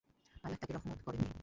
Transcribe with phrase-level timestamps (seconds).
[0.43, 1.31] আল্লাহ তাকে রহমত করেননি।